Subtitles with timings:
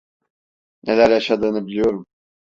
[0.83, 2.05] Neler yaşadığını biliyorum.